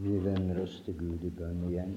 [0.00, 1.90] Vi vender oss til Gud i bønn igjen.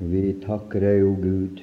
[0.00, 1.60] Vi takker deg, o Gud,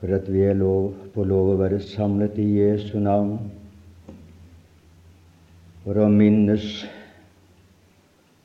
[0.00, 3.36] for at vi er lov, på lov å være samlet i Jesu navn
[5.84, 6.64] for å minnes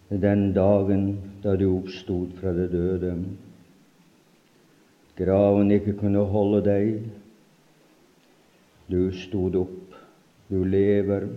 [0.09, 1.07] den dagen
[1.47, 3.15] da du oppstod fra det døde.
[5.15, 6.93] Graven ikke kunne holde deg.
[8.91, 9.99] Du stod opp,
[10.51, 11.31] du lever.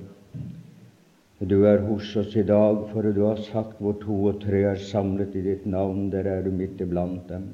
[1.39, 4.81] Du er hos oss i dag, for du har sagt hvor to og tre er
[4.83, 7.53] samlet i ditt navn, der er du midt iblant dem.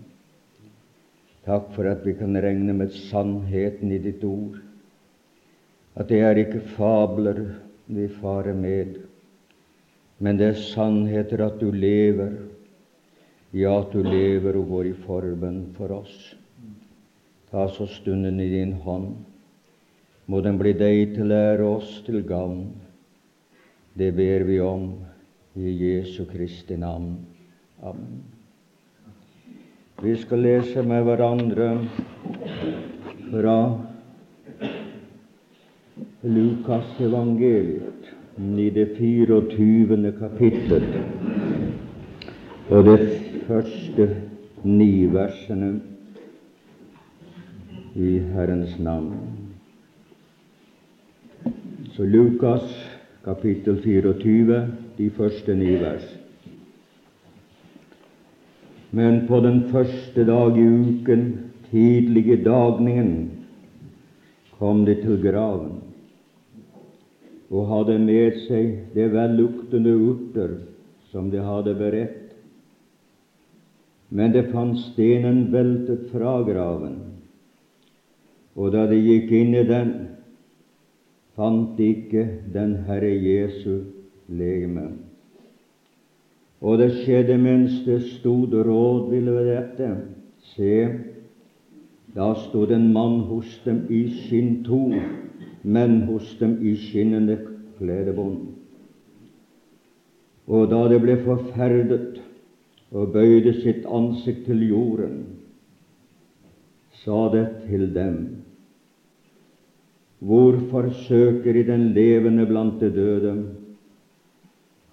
[1.44, 4.56] Takk for at vi kan regne med sannheten i ditt ord,
[6.00, 7.42] at det er ikke fabler
[7.92, 8.96] vi farer med,
[10.18, 12.32] men det er sannheter at du lever,
[13.52, 16.32] ja, at du lever og går i forbønn for oss.
[17.52, 19.12] Ta så stunden i din hånd,
[20.26, 22.72] må den bli deg til ære oss til gagn.
[23.96, 24.92] Det ber vi om
[25.54, 27.16] i Jesu Kristi navn.
[27.82, 28.22] Amen.
[30.02, 31.68] Vi skal lese med hverandre
[33.30, 33.58] fra
[36.22, 38.10] Lukas evangeliet
[38.58, 40.12] i det 24.
[40.18, 40.88] kapittel
[42.70, 42.96] og de
[43.46, 44.08] første
[44.64, 45.70] ni versene
[47.94, 49.14] i Herrens navn.
[51.94, 52.83] Så Lukas
[53.24, 54.58] kapittel 24,
[54.98, 56.04] de første ni vers.
[58.92, 61.24] Men på den første dag i uken,
[61.70, 63.14] tidlig i dagningen,
[64.58, 65.80] kom de til graven
[67.54, 70.54] og hadde med seg det velluktende urter
[71.10, 72.32] som de hadde beredt.
[74.14, 76.96] Men det fant stenen veltet fra graven,
[78.54, 79.92] og da de gikk inn i den,
[81.34, 83.80] fant ikke den Herre Jesu
[84.28, 84.88] legeme.
[86.64, 89.90] Og det skjedde mens det stod rådville ved dette.
[90.54, 90.88] Se,
[92.14, 94.92] da stod en mann hos dem i skinn to,
[95.62, 97.38] men hos dem i skinnende
[97.78, 98.38] kledebånd.
[100.46, 102.20] Og da det ble forferdet
[102.94, 105.22] og bøyde sitt ansikt til jorden,
[107.02, 108.43] sa det til dem
[110.24, 113.34] Hvorfor søker I den levende blant de døde?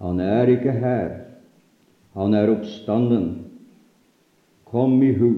[0.02, 1.10] Han er ikke her,
[2.18, 3.30] han er oppstanden.
[4.66, 5.32] Kom i hu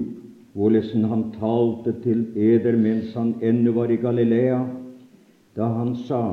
[0.54, 4.60] hvordan han talte til eder mens han ennå var i Galilea,
[5.56, 6.24] da han sa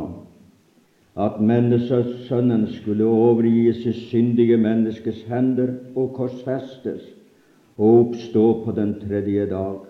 [1.22, 7.04] at menneskesønnen skulle overgis i syndige menneskes hender og korsfestes
[7.78, 9.82] og oppstå på den tredje dag.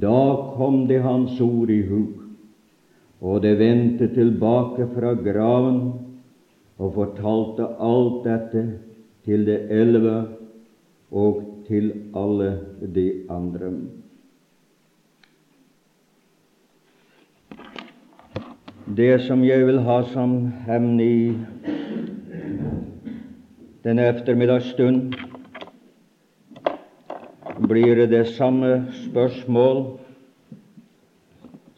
[0.00, 0.20] Da
[0.56, 2.04] kom det hans ord i hu
[3.20, 5.80] og det vendte tilbake fra graven
[6.80, 8.62] og fortalte alt dette
[9.24, 10.16] til de elleve
[11.12, 12.52] og til alle
[12.94, 13.72] de andre.
[18.96, 20.32] Det som jeg vil ha som
[20.66, 21.36] hevn i
[23.84, 25.12] denne ettermiddagsstund,
[27.68, 29.99] blir det samme spørsmål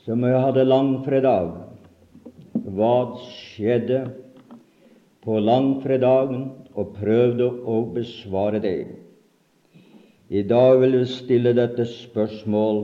[0.03, 1.53] som jeg hadde langfredag.
[2.75, 2.95] Hva
[3.29, 4.03] skjedde
[5.23, 6.51] på langfredagen?
[6.73, 8.87] Og prøvde å besvare det.
[10.33, 12.79] I dag vil jeg stille dette spørsmål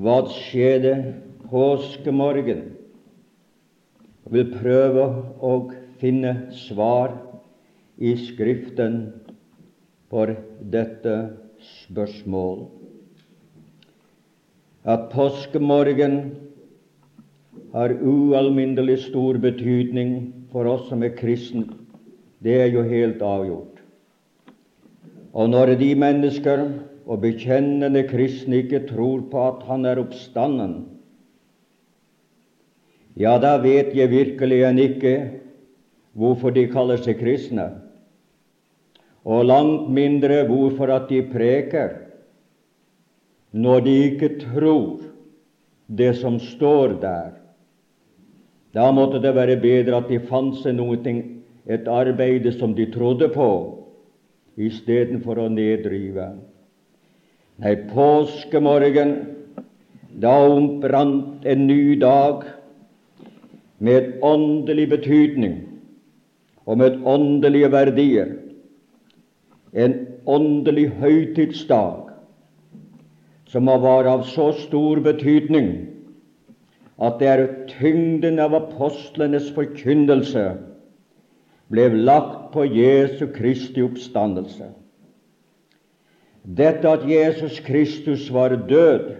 [0.00, 0.94] Hva skjedde
[1.50, 2.62] påskemorgen?
[4.24, 5.04] Jeg vil prøve
[5.44, 5.52] å
[6.00, 6.32] finne
[6.64, 7.12] svar
[8.00, 8.96] i Skriften
[10.08, 10.32] for
[10.72, 11.18] dette
[11.84, 12.64] spørsmål
[14.86, 16.18] at påskemorgen
[17.72, 20.12] har ualminnelig stor betydning
[20.52, 21.66] for oss som er kristne.
[22.38, 23.80] Det er jo helt avgjort.
[25.36, 26.62] Og når de mennesker
[27.06, 30.86] og bekjennende kristne ikke tror på at Han er oppstanden,
[33.16, 35.14] ja, da vet jeg virkelig enn ikke
[36.16, 37.70] hvorfor de kaller seg kristne,
[39.24, 42.05] og langt mindre hvorfor at de preker
[43.52, 45.02] når de ikke tror
[45.86, 47.30] det som står der.
[48.74, 50.98] Da måtte det være bedre at de fant seg noe,
[51.66, 53.48] et arbeid som de trodde på,
[54.56, 56.28] istedenfor å neddrive.
[57.62, 59.14] Nei, påskemorgen,
[60.20, 62.44] da ombrant en ny dag
[63.78, 65.56] med åndelig betydning
[66.66, 68.32] og med åndelige verdier.
[69.76, 72.05] En åndelig høytidsdag
[73.46, 75.68] som var av så stor betydning
[76.96, 80.46] at det er tyngden av apostlenes forkynnelse
[81.72, 84.70] ble lagt på Jesu Kristi oppstandelse.
[86.46, 89.16] Dette at Jesus Kristus var død,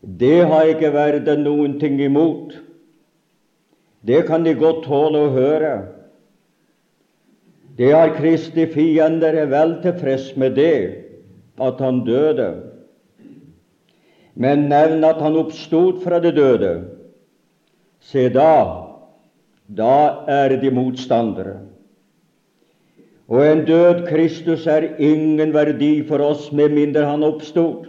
[0.00, 2.54] det har ikke verden noen ting imot.
[4.00, 5.74] Det kan de godt tåle å høre.
[7.76, 10.99] Det har Kristi fiender er vel tilfreds med det,
[11.60, 12.50] at han døde.
[14.34, 16.72] Men nevn at han oppstod fra det døde.
[18.00, 18.86] Se da,
[19.68, 19.96] da
[20.28, 21.58] er de motstandere.
[23.30, 27.86] Og en død Kristus er ingen verdi for oss med mindre han oppstod.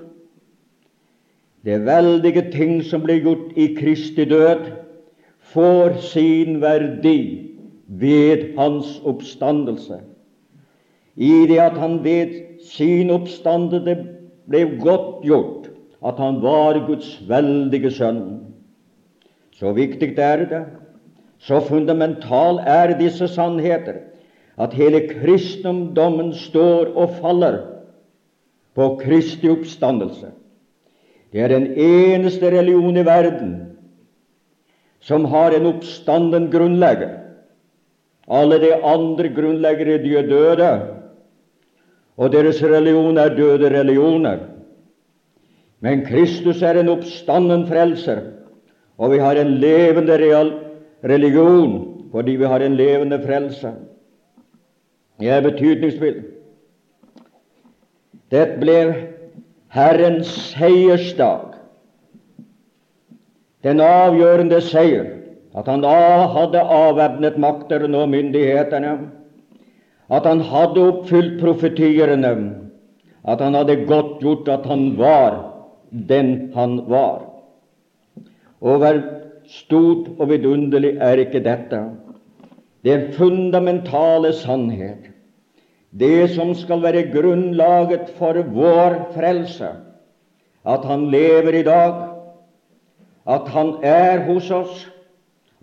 [1.66, 4.70] Det veldige ting som ble gjort i Kristi død,
[5.54, 7.50] får sin verdi
[7.88, 10.00] ved hans oppstandelse.
[11.18, 13.96] I det at han ved sin oppstandede
[14.50, 15.72] ble godt gjort
[16.02, 18.24] at han var Guds veldige sønn.
[19.54, 20.62] Så viktig er det,
[21.42, 24.02] så fundamental er disse sannheter,
[24.58, 27.60] at hele kristendommen står og faller
[28.76, 30.32] på Kristi oppstandelse.
[31.32, 33.54] Det er den eneste religion i verden
[35.02, 37.18] som har en oppstanden grunnlegger.
[38.30, 40.72] Alle de andre grunnleggere de er døde,
[42.18, 44.38] og deres religion er døde religioner.
[45.82, 48.22] Men Kristus er en oppstanden frelser,
[48.98, 50.18] og vi har en levende
[51.04, 53.72] religion fordi vi har en levende frelser.
[55.22, 56.24] Jeg er betydningsfull.
[58.32, 58.78] Det ble
[59.72, 61.54] Herrens seiersdag,
[63.64, 65.08] den avgjørende seier,
[65.56, 68.94] at han da hadde avvæpnet makterne og myndighetene,
[70.12, 72.34] at han hadde oppfylt profetiene,
[73.24, 75.38] at han hadde godtgjort at han var
[75.92, 77.28] den han var.
[78.62, 79.00] Og hvor
[79.48, 81.80] stort og vidunderlig er ikke dette?
[82.84, 85.10] Det er fundamentale sannhet,
[85.92, 89.74] det som skal være grunnlaget for vår frelse,
[90.66, 92.08] at han lever i dag,
[93.28, 94.88] at han er hos oss,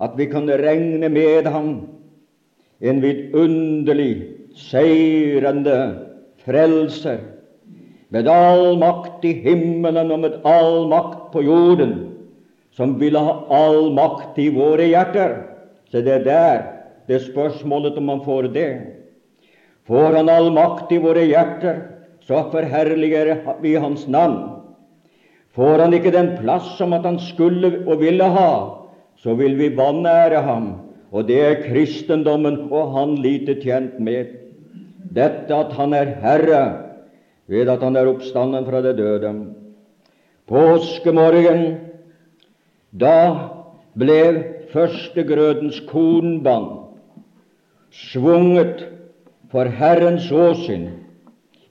[0.01, 1.89] at vi kan regne med ham,
[2.81, 5.79] en vidunderlig, seirende
[6.45, 7.21] frelser
[8.09, 11.95] med all makt i himmelen og med all makt på jorden,
[12.73, 15.37] som ville ha all makt i våre hjerter.
[15.91, 16.59] Så det er der
[17.09, 18.71] det er spørsmålet om han får det.
[19.89, 21.79] Får han all makt i våre hjerter,
[22.21, 23.31] så forherliger
[23.63, 24.59] vi hans navn.
[25.57, 28.51] Får han ikke den plass som at han skulle og ville ha,
[29.17, 30.69] så vil vi vanære ham,
[31.11, 34.37] og det er kristendommen og han lite tjent med.
[35.15, 36.65] Dette at han er Herre,
[37.49, 39.33] ved at han er oppstanden fra det døde.
[40.49, 41.79] Påskemorgen,
[42.93, 43.17] da
[43.99, 44.21] ble
[44.73, 46.69] førstegrødens kornbånd
[47.93, 48.85] svunget
[49.51, 50.89] for Herrens åsyn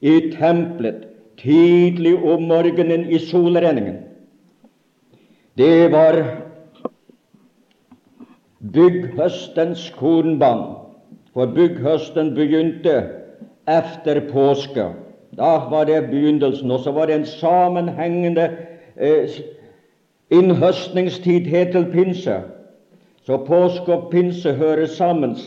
[0.01, 1.07] i tempelet
[1.37, 4.01] tidlig om morgenen i solrenningen.
[5.57, 6.17] Det var
[8.73, 10.65] bygghøstens kornbånd,
[11.33, 13.16] for bygghøsten begynte
[13.67, 14.85] efter påske.
[15.37, 18.49] Da var det begynnelsen, og så var det en sammenhengende
[18.97, 19.29] eh,
[20.31, 22.41] innhøstningstid helt til pinse.
[23.25, 25.37] Så påske og pinse hører sammen,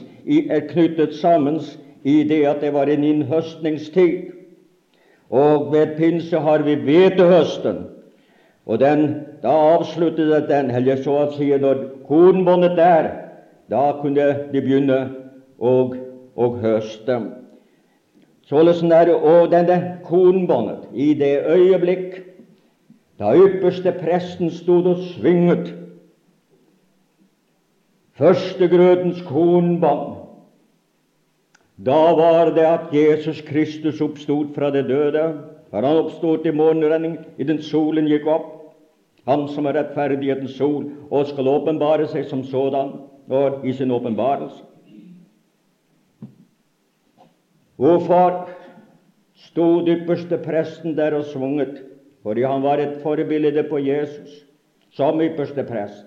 [0.50, 1.60] er knyttet sammen
[2.04, 4.18] i det at det var en innhøstningstid.
[5.30, 7.76] Og ved pinse har vi hvetehøsten.
[8.66, 13.08] Og den, da avsluttet den, eller så å si når kornbåndet der,
[13.70, 14.98] da kunne de begynne
[15.58, 15.74] å,
[16.36, 17.18] å høste.
[18.50, 20.88] Således er det òg denne kornbåndet.
[20.92, 22.16] I det øyeblikk
[23.20, 25.74] da ypperste presten stod og svinget
[28.18, 30.16] førstegrøtens kornbånd,
[31.86, 35.28] da var det at Jesus Kristus oppstod fra det døde.
[35.70, 38.48] For han oppstod til morgenrenning i den solen gikk opp.
[39.28, 42.90] Han som er rettferdighetens sol, og skal åpenbare seg som sådan
[43.30, 44.64] og i sin åpenbarelse.
[47.80, 48.50] Hvorfor
[49.34, 51.80] stod ypperste presten der og svunget?
[52.22, 54.44] Fordi han var et forbilde på Jesus
[54.92, 56.04] som ypperste prest.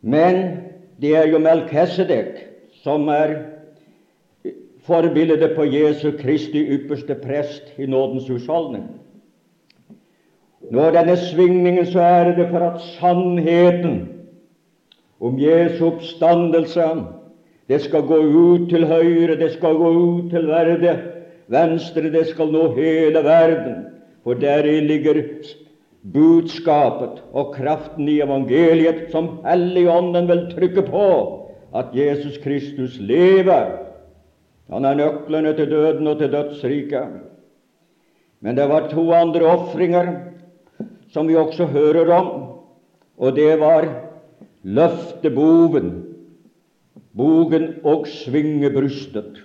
[0.00, 0.56] Men
[1.00, 2.40] det er jo Melkesedek
[2.82, 3.34] som er
[4.86, 8.88] forbildet på Jesu Kristi ypperste prest i nådens husholdning.
[10.70, 14.08] Når denne svingningen, så er det for at sannheten
[15.20, 16.82] om Jesu oppstandelse
[17.72, 20.92] det skal gå ut til høyre, det skal gå ut til verde,
[21.48, 23.86] venstre, det skal nå hele verden.
[24.22, 25.22] For deri ligger
[26.12, 31.08] budskapet og kraften i evangeliet som Helligånden vil trykke på
[31.72, 33.72] at Jesus Kristus lever.
[34.68, 37.18] Han er nøklene til døden og til dødsriket.
[38.44, 40.12] Men det var to andre ofringer
[41.08, 42.30] som vi også hører om,
[43.16, 43.88] og det var
[44.62, 46.11] løfteboven,
[47.16, 49.42] bogen og svinge brystet.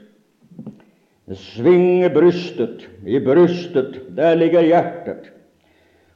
[1.34, 5.32] Svinge brystet, i brystet, der ligger hjertet.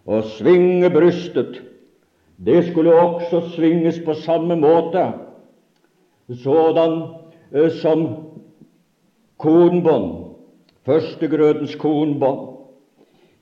[0.05, 1.61] Og svingebrystet,
[2.45, 5.11] det skulle også svinges på samme måte,
[6.43, 7.01] sådan
[7.53, 8.07] eh, som
[9.37, 10.35] kornbånd,
[10.85, 12.47] førstegrødens kornbånd.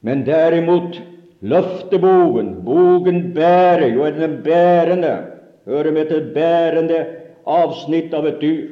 [0.01, 0.99] Men derimot
[1.41, 5.17] løftebogen, bogen bærer jo er den bærende,
[5.65, 7.05] hører med til bærende
[7.49, 8.67] avsnitt av et dyr.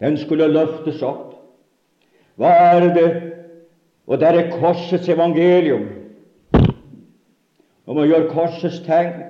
[0.00, 1.34] Den skulle løftes opp.
[2.36, 3.10] Hva er det?
[4.06, 5.86] Og der er korsets evangelium.
[7.86, 9.22] Og man gjør korsets tegn.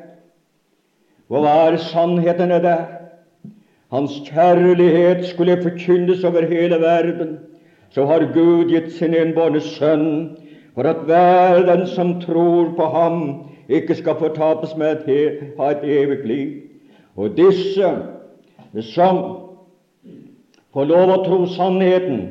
[1.30, 2.84] Og hva er sannhetene der?
[3.94, 7.38] Hans kjærlighet skulle forkynnes over hele verden.
[7.90, 10.08] Så har Gud gitt sin enbårne sønn
[10.74, 13.20] for at hver den som tror på ham,
[13.68, 15.18] ikke skal fortapes med å
[15.60, 16.48] ha et evig liv.
[17.16, 17.92] Og disse
[18.82, 19.20] som
[20.74, 22.24] får lov å tro sannheten,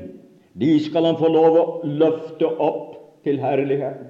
[0.53, 4.01] de skal han få lov å løfte opp til herlighet.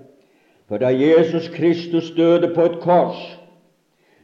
[0.67, 3.19] For da Jesus Kristus døde på et kors,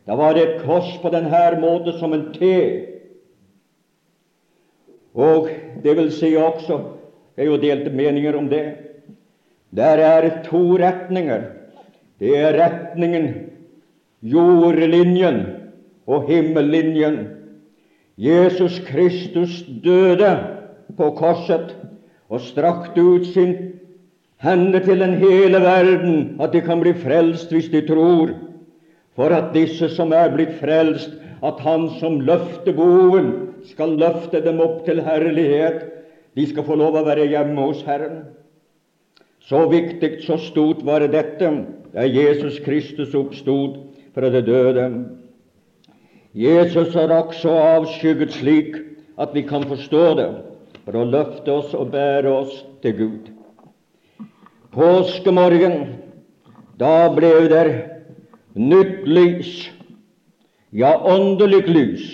[0.10, 2.50] da var det et kors på denne måte som en T.
[5.14, 5.50] Og
[5.84, 6.96] det vil si også
[7.36, 8.66] Det er jo delte meninger om det.
[9.72, 11.46] Der er to retninger.
[12.20, 13.30] Det er retningen
[14.22, 15.40] jordlinjen
[16.08, 17.39] og himmellinjen.
[18.20, 20.32] Jesus Kristus døde
[20.98, 21.72] på korset
[22.28, 23.54] og strakte ut sin
[24.44, 28.34] hende til den hele verden, at de kan bli frelst hvis de tror.
[29.16, 33.32] For at disse som er blitt frelst, at Han som løfter boen,
[33.72, 35.86] skal løfte dem opp til herlighet.
[36.36, 38.26] De skal få lov å være hjemme hos Herren.
[39.48, 41.52] Så viktig, så stort var dette
[41.94, 43.80] da Jesus Kristus oppstod
[44.14, 44.86] fra det døde.
[46.34, 48.76] Jesus er også avskygget slik
[49.20, 50.30] at vi kan forstå det
[50.86, 53.32] for å løfte oss og bære oss til Gud.
[54.74, 55.96] Påskemorgen,
[56.80, 57.66] da ble det
[58.54, 59.52] nytt lys,
[60.72, 62.08] ja, åndelig lys,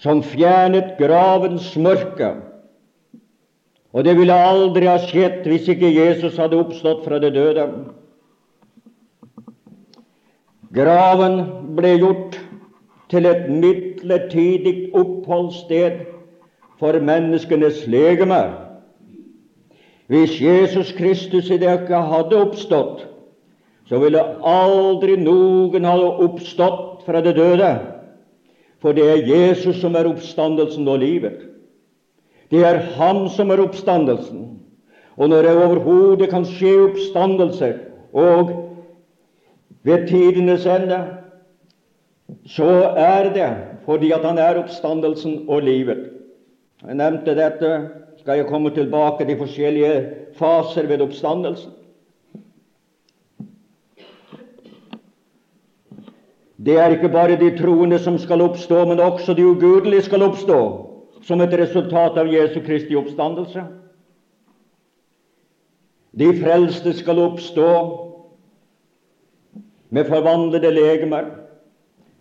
[0.00, 2.32] som fjernet gravens mørke.
[3.92, 7.68] Og det ville aldri ha skjedd hvis ikke Jesus hadde oppstått fra det døde.
[10.74, 11.40] Graven
[11.76, 12.38] ble gjort
[13.08, 16.02] til et midlertidig oppholdssted
[16.78, 18.42] for menneskenes legeme.
[20.08, 23.06] Hvis Jesus Kristus i det ikke hadde oppstått,
[23.88, 27.72] så ville aldri noen ha oppstått fra det døde.
[28.78, 31.48] For det er Jesus som er oppstandelsen og livet.
[32.50, 34.44] Det er Han som er oppstandelsen.
[35.16, 37.74] Og når det overhodet kan skje oppstandelse,
[38.12, 38.67] og
[39.82, 41.06] ved tidenes ende,
[42.46, 46.10] så er det fordi at Han er oppstandelsen og livet.
[46.86, 47.88] Jeg nevnte dette,
[48.20, 51.72] skal jeg komme tilbake til forskjellige faser ved oppstandelsen.
[56.58, 60.60] Det er ikke bare de troende som skal oppstå, men også de ugudelige skal oppstå
[61.22, 63.62] som et resultat av Jesu Kristi oppstandelse.
[66.18, 67.70] De frelste skal oppstå
[69.90, 71.24] med forvandlede legemer.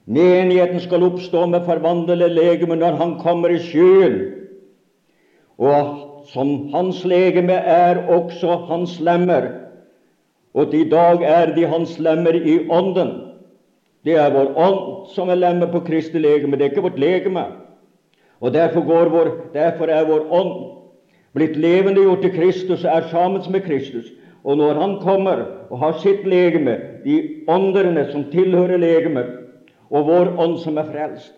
[0.05, 4.19] Menigheten skal oppstå med forvandlede legemer når Han kommer i skyen
[5.57, 9.47] og som hans legeme er også hans lemmer.
[10.53, 13.13] Og i dag er de hans lemmer i ånden.
[14.05, 17.45] Det er vår ånd som er lemmet på Kristi legeme, det er ikke vårt legeme.
[18.39, 20.53] Og derfor, vår, derfor er vår ånd
[21.33, 24.05] blitt levendegjort til Kristus og er sammen med Kristus.
[24.47, 29.33] Og når Han kommer og har sitt legeme, de åndene som tilhører legemet,
[29.91, 31.33] og vår ånd som er frelst,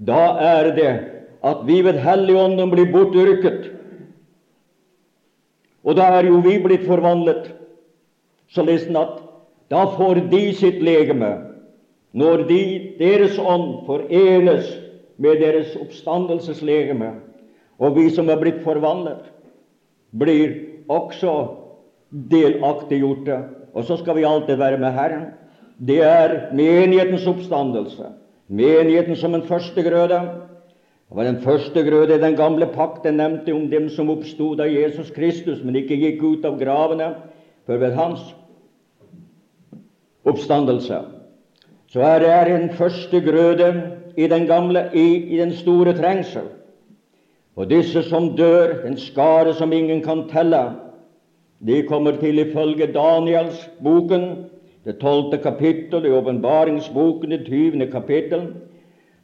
[0.00, 0.92] da er det
[1.44, 3.70] at vi ved Helligånden blir bortyrket.
[5.84, 7.52] Og da er jo vi blitt forvandlet,
[8.48, 9.20] således at
[9.70, 11.30] da får de sitt legeme
[12.12, 12.62] når de,
[12.98, 14.66] deres ånd forenes
[15.20, 17.12] med deres oppstandelseslegeme.
[17.78, 19.28] Og vi som er blitt forvandlet,
[20.10, 20.56] blir
[20.90, 21.59] også
[22.10, 23.38] delaktiggjorte.
[23.74, 25.26] Og så skal vi alltid være med Herren.
[25.78, 28.12] Det er menighetens oppstandelse.
[28.48, 30.20] Menigheten som en førstegrøde.
[31.10, 33.04] Det var den førstegrøde i den gamle pakt.
[33.04, 37.14] Den nevnte om dem som oppstod av Jesus Kristus, men ikke gikk ut av gravene
[37.66, 38.20] før ved hans
[40.24, 41.00] oppstandelse,
[41.90, 43.68] så her er en førstegrøde
[44.16, 46.46] i den, gamle, i, i den store trengsel.
[47.56, 50.60] Og disse som dør, en skare som ingen kan telle,
[51.66, 54.46] de kommer til ifølge Daniels boken,
[54.84, 58.46] det tolvte kapittel, i åpenbaringsboken, det tyvende kapittel,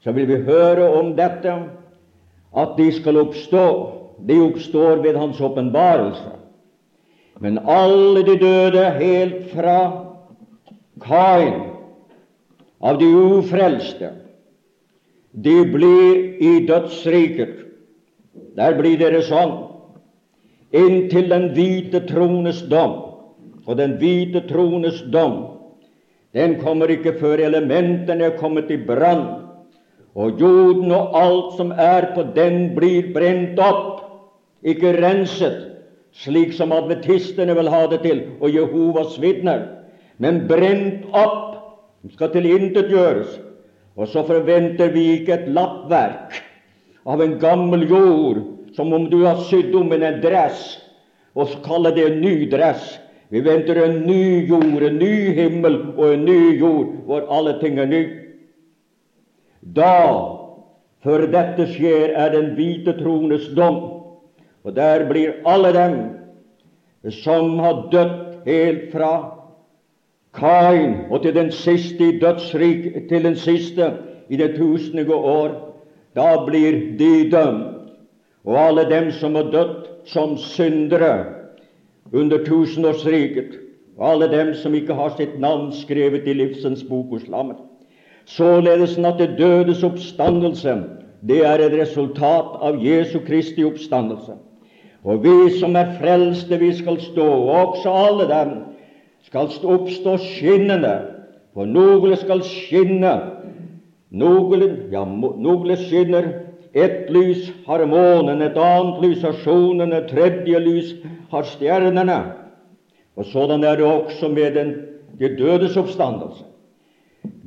[0.04, 1.54] så vil vi høre om dette,
[2.56, 3.92] at de skal oppstå.
[4.28, 6.32] De oppstår ved hans åpenbarelse.
[7.40, 9.78] Men alle de døde helt fra
[11.00, 11.60] Kain,
[12.80, 14.10] av de ufrelste,
[15.32, 17.52] de blir i dødsriket.
[18.56, 19.65] Der blir dere sånn
[20.76, 22.96] inntil den hvite trones dom.
[23.66, 25.40] Og den hvite trones dom,
[26.36, 29.24] den kommer ikke før elementene er kommet i brann,
[30.16, 34.04] og jorden og alt som er på den, blir brent opp,
[34.64, 35.58] ikke renset,
[36.16, 39.66] slik som adventistene vil ha det til, og Jehovas vitner,
[40.22, 41.42] men brent opp,
[42.12, 43.40] skal tilintetgjøres.
[43.96, 46.36] Og så forventer vi ikke et lappverk
[47.08, 48.42] av en gammel jord
[48.76, 50.76] som om du har sydd om en dress
[51.36, 52.96] og så kaller det en ny dress.
[53.28, 57.78] Vi venter en ny jord, en ny himmel og en ny jord hvor alle ting
[57.82, 58.02] er ny.
[59.76, 59.92] Da,
[61.04, 63.82] før dette skjer, er den hvite trones dom.
[64.64, 65.96] Og der blir alle dem
[67.20, 68.16] som har dødd
[68.48, 69.12] helt fra
[70.36, 73.92] Kain og til den siste i dødsrik, til den siste
[74.28, 75.54] i det tusende år,
[76.16, 77.75] da blir de dømt
[78.46, 81.24] og alle dem som har dødd som syndere
[82.12, 83.56] under tusenårsriket,
[83.98, 87.58] og alle dem som ikke har sitt navn skrevet i livsens bok hos lammet.
[88.26, 90.76] Således at det dødes oppstandelse,
[91.26, 94.36] det er et resultat av Jesu Kristi oppstandelse.
[95.06, 98.54] Og vi som er frelste, vi skal stå, og også alle dem
[99.26, 100.96] skal oppstå skinnende,
[101.54, 103.14] for noen skal skinne,
[104.10, 106.45] noen, ja, noen skinner
[106.76, 110.92] ett lys har månen, et annet lys har solen, et tredje lys
[111.30, 112.18] har stjernene.
[113.16, 114.74] Og sådan er det også med den
[115.18, 116.44] de dødes oppstandelse.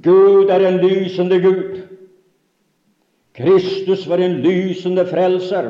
[0.03, 1.77] Gud er en lysende Gud.
[3.37, 5.69] Kristus var en lysende frelser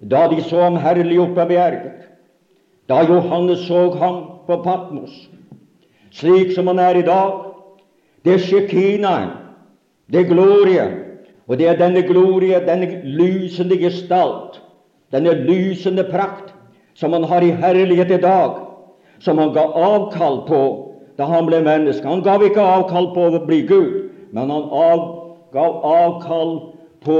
[0.00, 2.04] da de så ham herlig oppe av bjerget,
[2.88, 5.14] da Johannes så ham på Patmos,
[6.14, 7.32] slik som han er i dag.
[8.24, 9.32] Det er Shekinaen,
[10.06, 10.94] det er glorien,
[11.48, 14.60] og det er denne glorie, denne lysende gestalt,
[15.12, 16.52] denne lysende prakt,
[16.94, 18.58] som han har i herlighet i dag,
[19.24, 20.60] som han ga avkall på
[21.18, 22.06] da han ble menneske.
[22.06, 25.04] Han gav ikke avkall på å bli Gud, men han av,
[25.56, 26.52] gav avkall
[27.02, 27.18] på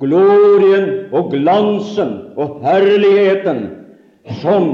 [0.00, 3.64] glorien og glansen og herligheten
[4.42, 4.68] som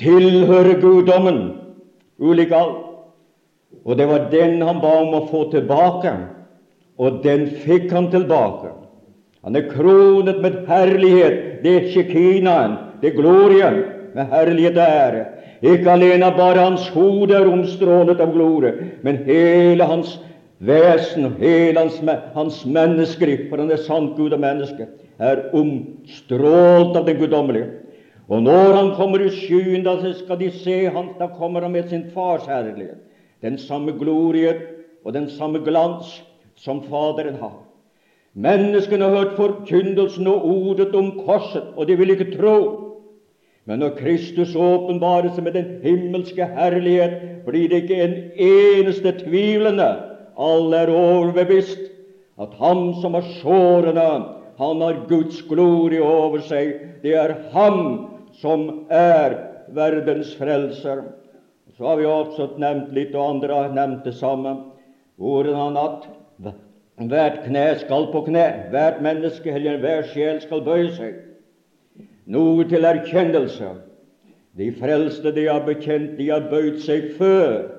[0.00, 1.40] tilhører guddommen
[2.18, 2.86] ulik alt.
[3.84, 6.12] Og det var den han ba om å få tilbake
[7.00, 8.74] og den fikk han tilbake.
[9.44, 11.62] Han er kronet med herlighet.
[11.64, 13.78] Det er shekinaen, det er glorien,
[14.14, 15.22] med herlighet og ære.
[15.62, 18.72] Ikke alene bare hans hode er omstrålet av glorie,
[19.04, 20.18] men hele hans
[20.60, 22.00] vesen, hele hans,
[22.34, 24.88] hans menneskeri, for han er sant Gud og menneske,
[25.20, 27.68] er omstrålt av det guddommelige.
[28.30, 31.88] Og når han kommer i skyen, da skal de se han, da kommer han med
[31.90, 33.00] sin fars herlighet.
[33.42, 34.52] Den samme glorie
[35.04, 36.20] og den samme glans
[36.60, 37.58] som Faderen har.
[38.32, 42.56] Menneskene har hørt forkynnelsen og ordet om korset, og de vil ikke tro.
[43.66, 49.88] Men når Kristus åpenbarer seg med den himmelske herlighet, blir det ikke en eneste tvilende.
[50.40, 51.88] Alle er overbevist
[52.40, 54.06] at Han som har sårene,
[54.60, 56.72] han har Guds glorie over seg.
[57.02, 58.06] Det er Han
[58.40, 59.36] som er
[59.74, 61.02] verdens frelser.
[61.76, 64.56] Så har vi også nevnt litt, og andre har nevnt det samme,
[65.20, 66.08] hvordan at
[67.00, 71.14] Hvert kne skal på kne, hvert menneske eller hver sjel skal bøye seg.
[72.30, 73.70] Noe til erkjennelse.
[74.58, 77.70] De frelste, de har bekjent, de har bøyd seg før.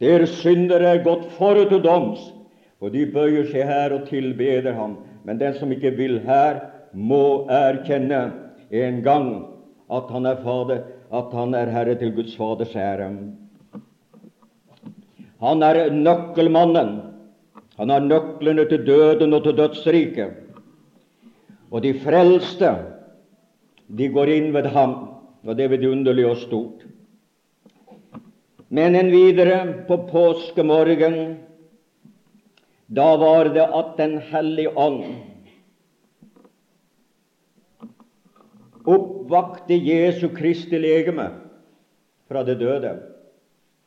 [0.00, 2.20] Deres synder er gått forut til doms,
[2.80, 4.98] og de bøyer seg her og tilbeder ham.
[5.24, 6.60] Men den som ikke vil her,
[6.92, 8.20] må erkjenne
[8.72, 9.30] en gang
[9.92, 13.10] at han er fader, at han er Herre til Guds Faders ære.
[15.42, 16.94] Han er nøkkelmannen
[17.76, 20.42] han har nøklene til døden og til dødsriket.
[21.70, 22.72] Og de frelste,
[23.86, 24.94] de går inn ved ham,
[25.44, 26.86] og det er vidunderlig og stort.
[28.68, 31.36] Men en videre på påskemorgen,
[32.86, 35.02] da var det at Den hellige ånd
[38.86, 41.30] oppvakte Jesu Kristi legeme
[42.28, 42.94] fra det døde.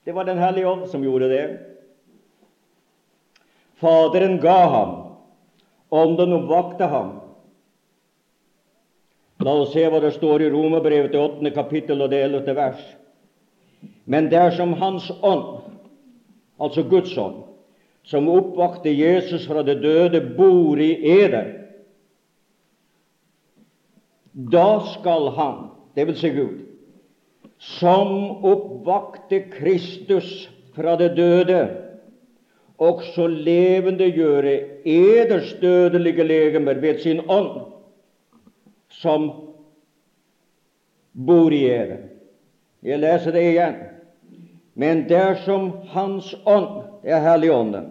[0.06, 1.69] Det var Den hellige ånd som gjorde det.
[3.80, 4.96] Faderen ga ham,
[5.90, 7.16] Ånden oppvakte ham.
[9.42, 11.52] La oss se hva det står i Romerbrevet til 8.
[11.56, 12.56] kapittel og det 11.
[12.58, 12.82] vers.
[14.06, 15.64] Men dersom Hans ånd,
[16.60, 17.40] altså Guds ånd,
[18.04, 21.56] som oppvakte Jesus fra det døde, bor i eder,
[24.34, 26.20] da skal Han, dvs.
[26.20, 26.66] Si Gud,
[27.58, 31.89] som oppvakte Kristus fra det døde,
[32.80, 34.54] også levendegjøre
[34.88, 37.62] eders dødelige legemer ved sin ånd,
[38.90, 39.30] som
[41.14, 42.06] bor i eder.
[42.84, 43.80] Jeg leser det igjen.
[44.80, 47.90] Men dersom Hans ånd, det er Helligånden,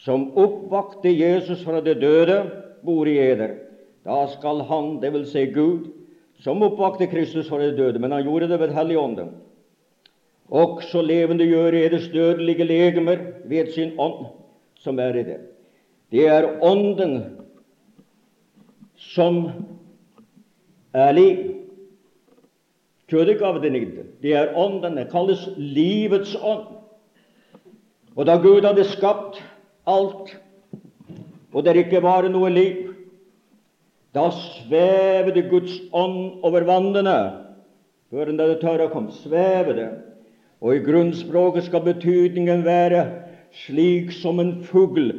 [0.00, 2.38] som oppvakte Jesus fra det døde,
[2.84, 3.58] bor i eder,
[4.04, 5.32] da skal Han, dvs.
[5.32, 5.90] Si Gud,
[6.40, 9.34] som oppvakte Kristus fra det døde, men han gjorde det ved Helligånden,
[10.50, 14.26] også levende gjør eders dødelige legemer ved sin ånd,
[14.76, 15.38] som er i det.
[16.12, 17.22] Det er Ånden
[18.96, 19.50] som
[20.94, 21.38] er liv.
[23.10, 24.04] Kjødet gav den ikke.
[24.22, 24.96] Det er Ånden.
[24.96, 26.66] Det kalles livets ånd.
[28.16, 29.40] Og da Gud hadde skapt
[29.86, 30.36] alt,
[31.52, 32.92] og det ikke var noe liv,
[34.14, 37.16] da svevde Guds ånd over vannene
[38.10, 39.10] før det tørre kom.
[39.10, 39.88] Svevede.
[40.64, 43.04] Og i grunnspråket skal betydningen være
[43.66, 45.10] slik som en fugl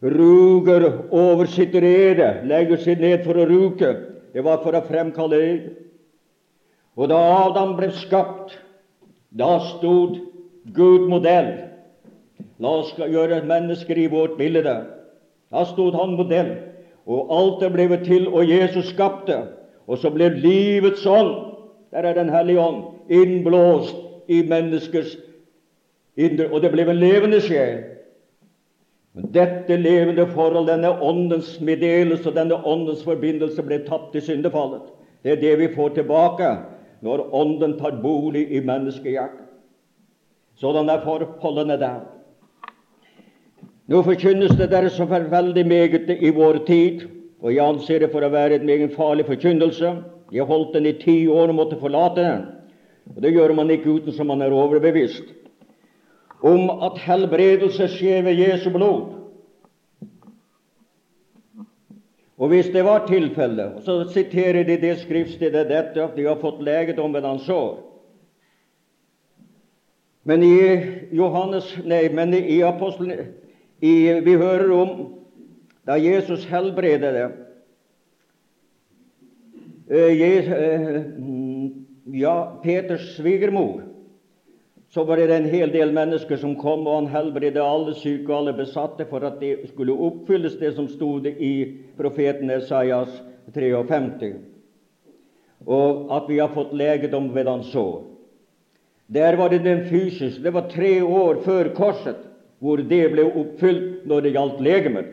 [0.00, 3.90] ruger over sitt rede, legger seg ned for å ruke.
[4.32, 5.74] Det var for å fremkalle det.
[6.96, 8.56] Og da Adam ble skapt,
[9.28, 10.16] da stod
[10.72, 11.52] Gud modell.
[12.58, 14.74] La oss gjøre mennesker i vårt bilde.
[15.52, 16.54] Da stod han modell.
[17.08, 19.36] Og alt er blevet til, og Jesus skapte.
[19.88, 21.34] Og så ble livets ånd,
[21.92, 25.16] der er Den hellige ånd, innblåst i menneskers
[26.16, 27.82] indre, og det ble en levende sjel.
[29.34, 34.92] Dette levende forhold, denne åndens meddelelse og denne åndens forbindelse, ble tapt i syndefallet.
[35.24, 36.52] Det er det vi får tilbake
[37.02, 39.46] når Ånden tar bolig i menneskehjertet.
[40.58, 42.00] Sådan er forholdene der.
[43.86, 47.06] Nå forkynnes det der så veldig meget i vår tid,
[47.40, 49.94] og jeg anser det for å være en meget farlig forkynnelse.
[50.32, 52.42] Jeg holdt den i ti år og måtte forlate den.
[53.16, 55.34] Og Det gjør man ikke uten som man er overbevist
[56.42, 59.14] om at helbredelse skjer ved Jesu blod.
[62.38, 66.62] Og hvis det var tilfellet, så siterer de det skriftstedet dette at de har fått
[66.62, 67.80] legedom ved hans sår.
[70.24, 70.54] Men i
[71.16, 73.32] Johannes, nei, men i apostelen,
[73.80, 74.90] vi hører om
[75.88, 77.28] da Jesus helbreder det.
[79.90, 81.02] Eh, eh,
[82.12, 83.82] ja, Peters svigermor,
[84.90, 88.38] så var det en hel del mennesker som kom, og han helbredet alle syke og
[88.38, 91.52] alle besatte for at det skulle oppfylles, det som stod i
[91.98, 93.12] profeten Esaias
[93.54, 94.32] 53,
[95.66, 98.06] og at vi har fått legedom ved hans sår.
[99.08, 100.42] Der var det den fysiske.
[100.42, 102.24] Det var tre år før korset
[102.58, 105.08] hvor det ble oppfylt når det gjaldt legemet.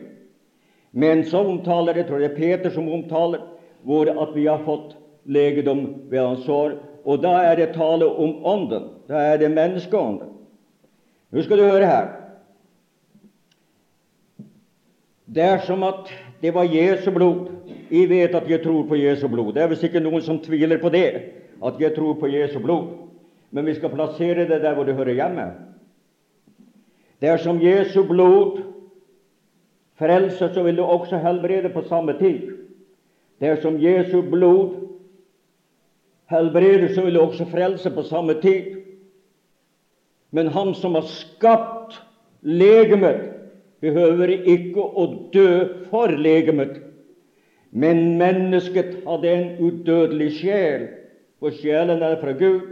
[0.92, 3.44] Men så omtaler jeg tror det er Peter som omtaler
[3.86, 6.78] hvor at vi har fått legedom ved hans sår.
[7.06, 8.88] Og da er det tale om Ånden.
[9.08, 10.32] Da er det menneskeånden.
[11.30, 12.08] Nå skal du høre her.
[15.26, 16.10] Det er som at
[16.42, 17.48] det var Jesu blod.
[17.90, 19.52] Jeg vet at jeg tror på Jesu blod.
[19.54, 21.06] Det er visst ikke noen som tviler på det,
[21.64, 22.86] at jeg tror på Jesu blod.
[23.50, 25.50] Men vi skal plassere det der hvor det hører hjemme.
[27.20, 28.62] Det er som Jesu blod
[29.98, 32.52] frelser, så vil det også helbrede på samme tid.
[33.40, 34.74] Dersom Jesu blod
[36.30, 38.76] vil det også frelse på samme tid.
[40.30, 42.02] Men Han som har skapt
[42.42, 43.32] legemet,
[43.80, 45.50] behøver ikke å dø
[45.90, 46.80] for legemet.
[47.70, 50.88] Men mennesket hadde en udødelig sjel,
[51.38, 52.62] for sjelen er fra Gud,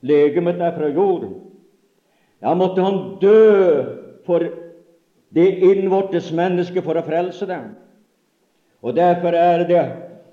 [0.00, 1.34] legemet er fra jorden.
[2.42, 3.82] Ja, måtte han dø
[4.26, 4.44] for
[5.34, 7.72] det innvortes mennesket for å frelse dem.
[8.82, 9.86] Og Derfor er det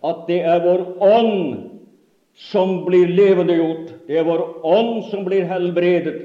[0.05, 1.74] at det er vår ånd
[2.35, 3.93] som blir levendegjort.
[4.07, 6.15] Det er vår ånd som blir helbredet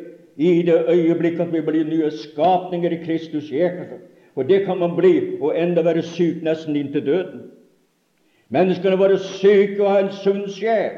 [0.41, 4.01] i det øyeblikk at vi blir nye skapninger i Kristus Jesus.
[4.35, 7.43] For det kan man bli, og enda være syk nesten inntil døden.
[8.51, 10.97] Menneskene var syke og ha en sunn sjel.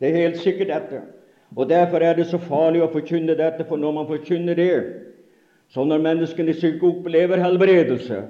[0.00, 1.02] Det er helt sikkert dette.
[1.56, 4.84] Og Derfor er det så farlig å forkynne dette, for når man forkynner det,
[5.70, 8.22] så når menneskene syke opplever helbredelse,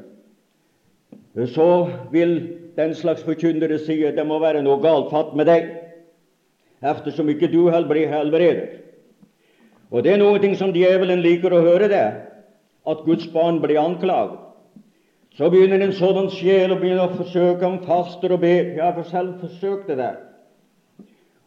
[1.44, 2.38] så vil
[2.77, 5.68] den slags forkynnere si at det må være noe galt fatt med deg,
[6.81, 8.81] eftersom ikke du helbreder.
[9.92, 12.07] Og det er noe som djevelen liker å høre, det,
[12.87, 14.42] at Guds barn blir anklaget.
[15.37, 18.55] Så begynner en sånn sjel å begynne å forsøke om faster og be.
[18.79, 20.14] Jeg har selv forsøkt det.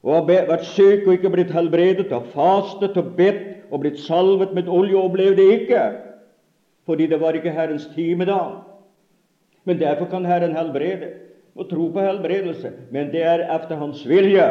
[0.05, 4.53] Og har vært syk og ikke blitt helbredet, og fastet og bedt og blitt salvet
[4.53, 5.81] med olje, og opplevde det ikke,
[6.85, 8.68] fordi det var ikke Herrens time da.
[9.69, 11.11] Men derfor kan Herren helbrede
[11.53, 12.71] og tro på helbredelse.
[12.89, 14.47] Men det er etter Hans vilje.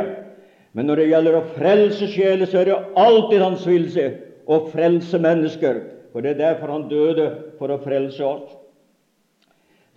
[0.76, 4.04] Men når det gjelder å frelse sjeler, så er det alltid hans vilje
[4.46, 5.80] å frelse mennesker.
[6.12, 7.24] For det er derfor han døde,
[7.58, 8.52] for å frelse oss.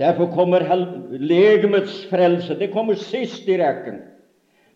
[0.01, 0.65] Derfor kommer
[1.11, 2.57] legemets frelse.
[2.57, 3.99] Det kommer sist i rekken.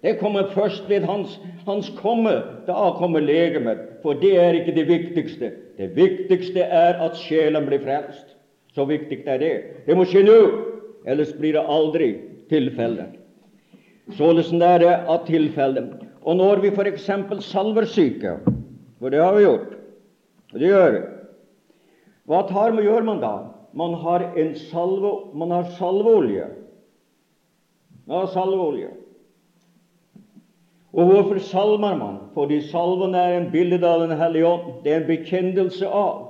[0.05, 2.35] Det kommer først ved hans, hans komme.
[2.67, 3.81] Da kommer legemet.
[4.03, 5.51] For det er ikke det viktigste.
[5.79, 8.34] Det viktigste er at sjelen blir frelst.
[8.75, 9.53] Så viktig er det.
[9.87, 10.39] Det må skje nå,
[11.07, 12.09] ellers blir det aldri
[12.51, 13.15] tilfellet.
[14.17, 16.03] Således er det av tilfellet.
[16.25, 17.07] Og når vi f.eks.
[17.47, 18.37] salver syke,
[18.99, 19.71] for det har vi gjort,
[20.55, 21.01] det gjør vi,
[22.25, 23.33] hva tar gjør man da?
[23.75, 26.47] Man har, en salve, man har salveolje.
[28.07, 28.91] Man har salveolje.
[30.95, 32.17] Og hvorfor salmer man?
[32.33, 34.69] Fordi salven er en bilde av Den hellige ånd.
[34.83, 36.24] Det er en bekjennelse av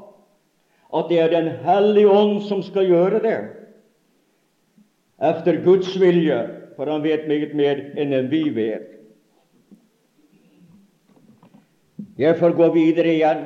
[0.95, 3.39] at det er Den hellige ånd som skal gjøre det,
[5.19, 8.91] efter Guds vilje for han vet meget mer enn vi vet.
[12.19, 13.45] Jeg får gå videre igjen,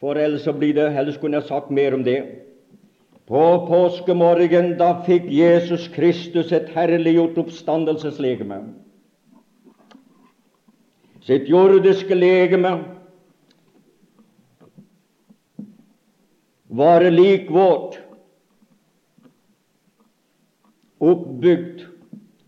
[0.00, 2.20] for ellers så blir det helst kunne jeg sagt mer om det.
[3.28, 8.62] På påskemorgen da fikk Jesus Kristus et herliggjort oppstandelseslegeme.
[11.28, 12.72] Sitt jordiske legeme
[16.68, 17.98] var lik vårt,
[20.98, 21.84] oppbygd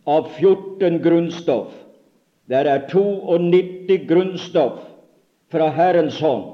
[0.05, 1.73] av 14 grunnstoff.
[2.51, 4.81] Der er 92 grunnstoff
[5.51, 6.49] fra Herrens hånd.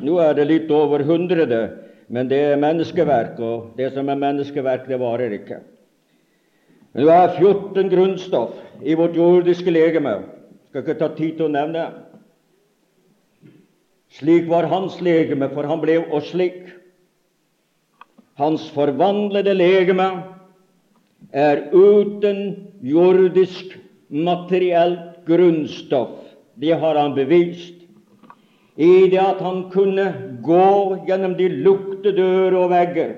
[0.00, 1.58] Nå er det litt over 100,
[2.08, 5.60] men det er menneskeverk, og det som er menneskeverk, det varer ikke.
[6.94, 10.16] Men det er 14 grunnstoff i vårt jordiske legeme.
[10.70, 11.84] Skal ikke ta tid til å nevne.
[14.10, 16.79] Slik var hans legeme, for han ble oss slik.
[18.40, 20.08] Hans forvandlede legeme
[21.32, 22.38] er uten
[22.82, 23.76] jordisk,
[24.08, 26.16] materielt grunnstoff.
[26.60, 27.76] Det har han bevist
[28.80, 30.06] i det at han kunne
[30.42, 33.12] gå gjennom de lukte dører og vegger.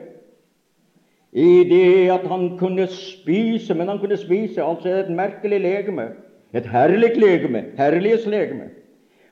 [1.32, 6.10] I det at han kunne spise, men han kunne spise altså et merkelig legeme.
[6.52, 8.68] Et herlig legeme, Herliges legeme.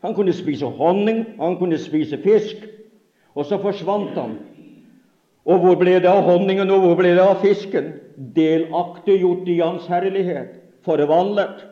[0.00, 2.62] Han kunne spise honning, han kunne spise fisk.
[3.34, 4.38] Og så forsvant han.
[5.48, 7.94] Og hvor ble det av honningen, og hvor ble det av fisken?
[8.20, 11.66] delaktiggjort i Hans herlighet, forvandlet.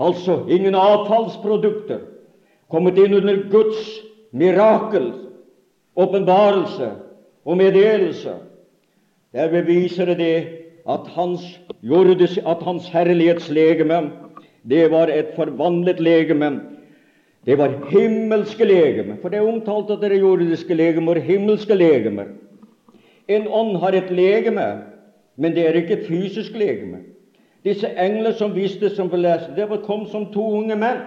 [0.00, 2.00] Altså ingen avfallsprodukter,
[2.72, 3.80] kommet inn under Guds
[4.36, 5.12] mirakel,
[5.96, 6.90] åpenbarelse
[7.44, 8.36] og meddelelse.
[9.32, 10.36] Der beviser det
[10.88, 11.44] at hans,
[11.82, 14.00] jordes, at hans herlighetslegeme
[14.66, 16.50] det var et forvandlet legeme.
[17.46, 22.32] Det var himmelske legeme, for det er omtalt at det er jordiske legemer, himmelske legemer.
[23.28, 24.66] En ånd har et legeme
[25.36, 27.02] men det er ikke et fysisk legeme.
[27.64, 31.02] Disse engler som viste som vi leste, det kom som to unge menn.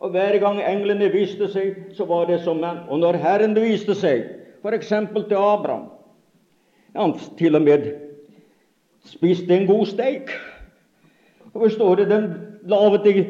[0.00, 2.84] Og Hver gang englene viste seg, så var det som menn.
[2.88, 4.22] Og når Herren viste seg,
[4.62, 4.88] f.eks.
[4.88, 5.90] til Abraham
[6.96, 7.90] Han til og med
[9.04, 10.30] spiste en god steik.
[11.52, 12.34] Og forstår du, Den
[12.66, 13.26] laget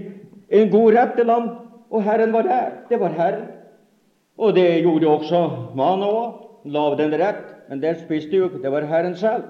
[0.51, 1.49] en god rett til ham,
[1.91, 2.71] og Herren var der.
[2.89, 3.49] Det var Herren.
[4.39, 6.33] Og det gjorde også Manoa.
[6.65, 7.01] òg.
[7.01, 8.63] En rett, men den spiste jo ikke.
[8.65, 9.47] Det var Herren selv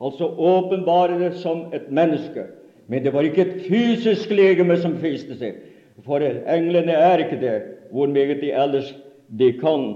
[0.00, 2.46] altså åpenbare det som et menneske.
[2.86, 5.58] Men det var ikke et fysisk legeme som fiste seg,
[6.06, 7.56] for englene er ikke det.
[7.90, 8.94] Hvor meget de ellers
[9.38, 9.90] de kan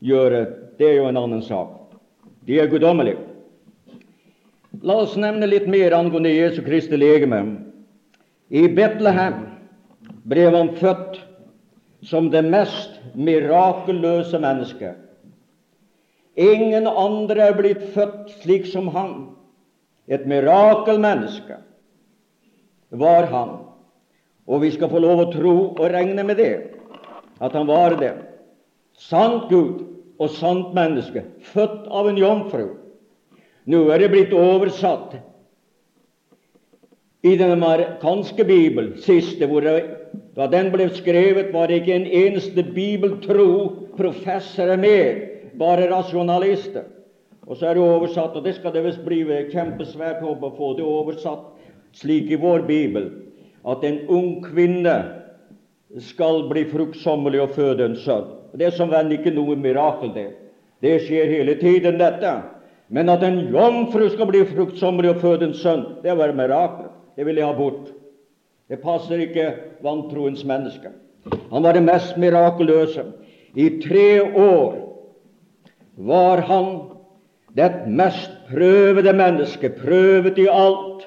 [0.00, 0.46] gjøre,
[0.78, 1.68] det er jo en annen sak.
[2.46, 3.20] De er guddommelige.
[4.82, 7.44] La oss nevne litt mer angående Jesu Kristi legeme.
[8.50, 9.38] I Betlehem
[10.28, 11.20] ble han født
[12.04, 15.03] som det mest mirakelløse mennesket.
[16.34, 19.14] Ingen andre er blitt født slik som han.
[20.10, 21.60] Et mirakelmenneske
[22.90, 23.52] var han.
[24.46, 26.54] Og vi skal få lov å tro og regne med det,
[27.40, 28.12] at han var det.
[28.98, 29.86] Sant Gud
[30.20, 32.66] og sant menneske, født av en jomfru.
[33.70, 35.16] Nå er det blitt oversatt
[37.24, 39.78] i den amerikanske bibel, siste, hvor det,
[40.36, 43.46] da den ble skrevet, var det ikke en eneste bibeltro
[43.96, 46.86] professor med, bare rasjonalister.
[47.44, 49.20] Og så er det oversatt, og det skal det visst bli
[49.52, 51.50] kjempesvært håp å få det oversatt
[51.94, 53.10] slik i vår bibel,
[53.68, 54.94] at en ung kvinne
[56.02, 58.32] skal bli fruktsommelig og føde en sønn.
[58.54, 60.30] Det er som venn ikke noe mirakel, det.
[60.82, 62.32] Det skjer hele tiden, dette.
[62.88, 66.90] Men at en jomfru skal bli fruktsommelig og føde en sønn, det var mirakel.
[67.14, 67.92] Det vil jeg ha bort.
[68.68, 69.50] Det passer ikke
[69.84, 70.90] vantroens menneske.
[71.52, 73.04] Han var det mest mirakuløse.
[73.54, 74.80] I tre år
[75.96, 76.80] var han
[77.56, 81.06] det mest prøvede menneske, prøvet i alt,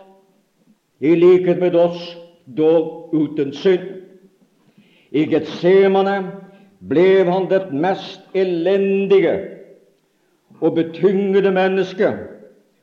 [0.99, 2.17] i likhet med oss,
[2.57, 3.83] dog uten synd.
[5.11, 6.15] I Getsemane
[6.79, 9.35] ble han det mest elendige
[10.61, 12.13] og betyngede menneske,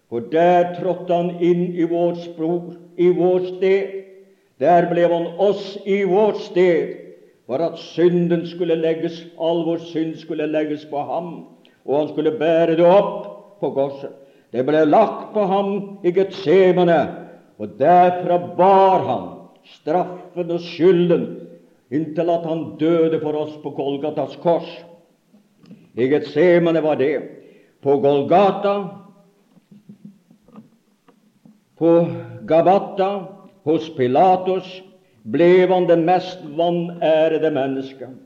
[0.09, 4.05] for der trådte han inn i vårt spor, i vårt sted.
[4.61, 6.95] Der ble han oss i vårt sted,
[7.47, 11.33] for at synden skulle legges, all vår synd skulle legges på ham,
[11.85, 14.13] og han skulle bære det opp på korset.
[14.55, 15.71] Det ble lagt på ham
[16.07, 17.01] i Getsemane,
[17.59, 19.25] og derfra bar han
[19.77, 21.25] straffen og skylden
[21.95, 24.69] inntil at han døde for oss på Golgatas kors.
[25.95, 27.15] I Getsemane var det.
[27.83, 28.75] På Golgata,
[31.79, 31.93] på
[32.49, 33.11] Gabata,
[33.65, 34.67] hos Pilatus,
[35.25, 38.24] ble han det mest vanærede mennesket.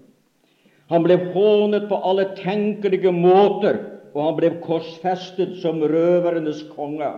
[0.88, 3.80] Han ble hånet på alle tenkelige måter,
[4.14, 7.10] og han ble korsfestet som røvernes konge.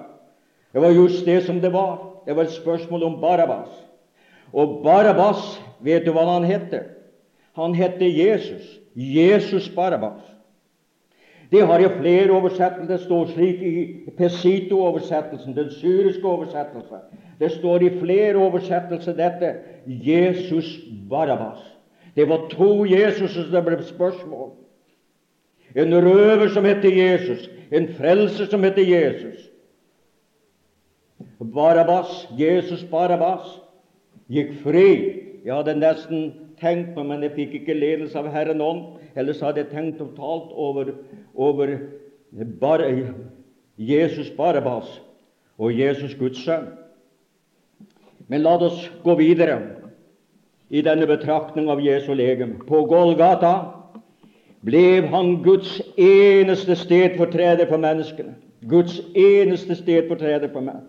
[0.73, 1.99] Det var just det som det var.
[2.27, 3.71] Det var et spørsmål om Barabbas.
[4.53, 6.83] Og Barabbas, vet du hva han hette?
[7.59, 8.79] Han hette Jesus.
[8.95, 10.21] Jesus Barabbas.
[11.51, 12.87] Det har i flere oversettelser.
[12.87, 13.75] Det står slik i
[14.19, 17.07] Pesito-oversettelsen, den syriske oversettelsen.
[17.41, 19.55] Det står i flere oversettelser dette
[19.87, 20.79] Jesus
[21.11, 21.70] Barabbas.
[22.16, 24.51] Det var to Jesuser det ble spørsmål.
[25.75, 29.46] En røver som heter Jesus, en frelser som heter Jesus.
[31.55, 33.61] Barabbas, Jesus Barabbas,
[34.29, 34.87] gikk fri.
[35.44, 38.83] Jeg hadde nesten tenkt meg, men jeg fikk ikke ledelse av Herren ånd.
[39.18, 40.92] Ellers hadde jeg tenkt og talt over,
[41.35, 41.77] over
[42.61, 42.85] bar,
[43.79, 45.01] Jesus Barabbas
[45.59, 46.68] og Jesus Guds sønn.
[48.29, 49.80] Men la oss gå videre
[50.71, 52.59] i denne betraktning av Jesu legem.
[52.67, 53.55] På Golgata
[54.67, 58.37] ble han Guds eneste stedfortreder for menneskene.
[58.71, 60.83] Guds eneste stedfortreder for meg.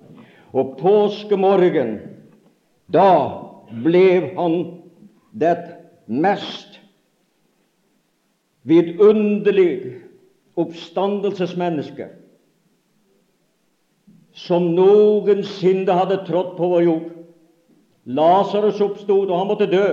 [0.52, 1.98] Og påskemorgen,
[2.92, 3.12] da
[3.84, 4.58] ble han
[5.32, 5.56] det
[6.12, 6.82] mest
[8.68, 10.02] vidunderlige
[10.60, 12.10] oppstandelsesmenneske
[14.36, 17.08] som noensinne hadde trådt på vår jord.
[18.06, 19.88] Lasarus oppstod, og han måtte dø.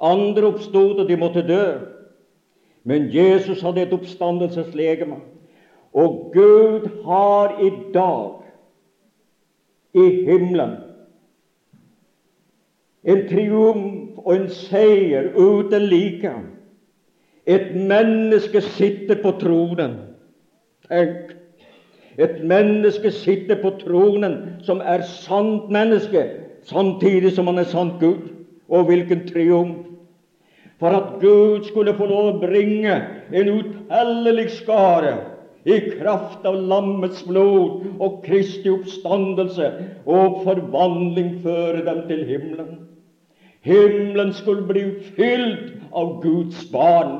[0.00, 1.78] Andre oppstod, og de måtte dø.
[2.84, 5.16] Men Jesus hadde et oppstandelseslegeme.
[5.92, 8.32] Og Gud har i dag
[9.94, 10.76] i himmelen.
[13.04, 16.32] En triumf og en seier uten like.
[17.46, 19.98] Et menneske sitter på tronen.
[20.88, 21.36] Tenk!
[22.18, 26.24] Et menneske sitter på tronen som er sant menneske,
[26.66, 28.32] samtidig som han er sant Gud.
[28.68, 29.86] Og hvilken triumf!
[30.76, 32.96] For at Gud skulle få lov å bringe
[33.32, 35.14] en utellelig skare
[35.66, 39.70] i kraft av lammets blod og Kristi oppstandelse
[40.04, 42.74] og forvandling føre dem til himmelen.
[43.66, 44.84] Himmelen skulle bli
[45.16, 47.16] fylt av Guds barn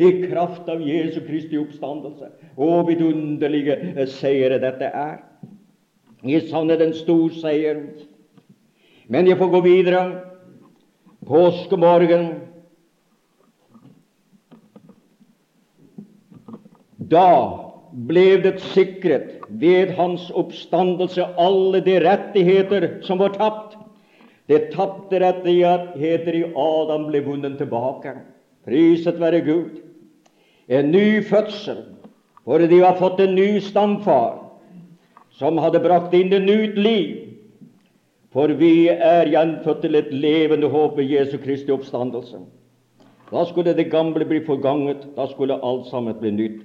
[0.00, 2.32] i kraft av Jesu Kristi oppstandelse.
[2.56, 5.20] Å, vidunderlige seire dette er!
[6.24, 7.84] I sannhet en stor seier.
[9.08, 10.02] Men jeg får gå videre.
[11.24, 12.28] Påskemorgen
[17.10, 17.30] Da
[18.08, 23.76] ble det sikret ved hans oppstandelse alle de rettigheter som var tapt.
[24.48, 28.16] Det tapte rettigheter i Adam ble vunnet tilbake.
[28.64, 29.82] Priset være Gud.
[30.68, 31.84] En ny fødsel,
[32.44, 34.40] for de har fått en ny stamfar
[35.36, 37.23] som hadde brakt inn et nytt liv.
[38.34, 42.40] For vi er gjenfødt til et levende håp ved Jesu Kristi oppstandelse.
[43.30, 46.64] Da skulle det gamle bli forganget, da skulle alt sammen bli nytt.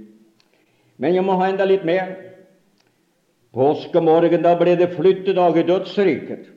[0.97, 2.15] Men jeg må ha enda litt mer.
[3.53, 6.49] Påskemorgen, da ble det flyttedag i dødsriket.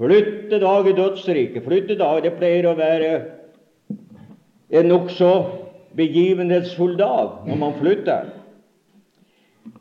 [0.00, 1.64] Flyttedag i dødsriket.
[1.64, 3.12] Flyttedag, det pleier å være
[4.68, 5.32] en nokså
[5.96, 8.32] begivenhetsfull dag når man flytter.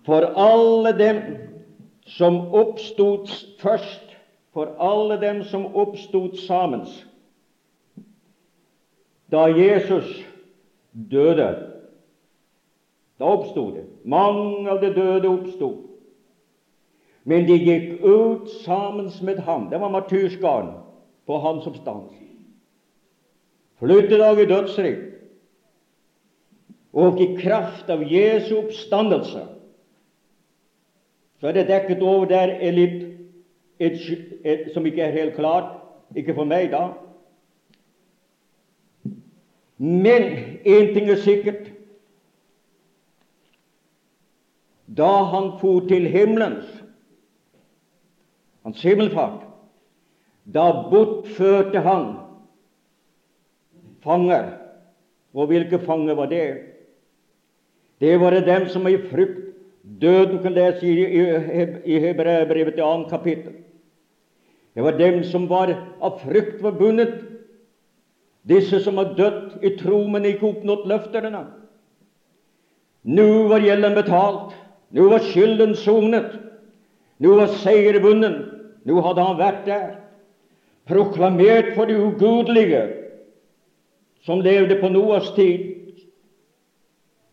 [0.08, 1.24] For alle dem
[2.08, 4.07] som oppstod først,
[4.58, 6.88] for alle dem som oppstod sammen
[9.30, 10.10] da Jesus
[10.92, 11.52] døde
[13.18, 13.86] da oppstod det.
[14.06, 15.72] Mange av de døde oppsto.
[17.28, 19.70] Men de gikk ut sammen med ham.
[19.70, 20.76] Det var martyrskaren
[21.26, 22.24] på hans oppstandelse.
[23.80, 24.98] flyttedag i dødsrik.
[26.94, 29.44] Og i kraft av Jesu oppstandelse
[31.38, 33.04] så er det dekket over der er et,
[33.80, 34.00] et,
[34.74, 35.76] som ikke er helt klart,
[36.16, 36.90] ikke for meg, da.
[39.78, 40.24] Men
[40.66, 41.74] én ting er sikkert.
[44.98, 46.70] Da han for til himmelens,
[48.64, 49.44] hans himmelfart,
[50.54, 52.08] da bortførte han
[54.04, 54.56] fanger.
[55.36, 56.48] Og hvilke fanger var det?
[58.00, 59.44] Det var det dem som i frykt
[60.02, 61.22] døden kan lese i, i,
[61.86, 63.54] i Hebreabrevet i annet kapittel.
[64.78, 67.16] Det var dem som var av frykt forbundet,
[68.46, 71.40] disse som har dødd i tro, men ikke oppnådd løftene.
[73.10, 74.52] Nå var gjelden betalt,
[74.94, 76.36] nå var skylden sonet,
[77.18, 78.38] nå var seier vunnet,
[78.86, 79.90] nå hadde han vært der,
[80.86, 82.86] proklamert for de ugudelige
[84.30, 85.74] som levde på Noas tid,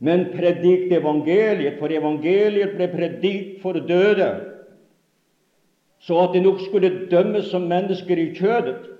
[0.00, 4.32] men predikt evangeliet, for evangeliet ble predikt for døde,
[6.04, 8.90] så at de nok skulle dømmes som mennesker i kjødet.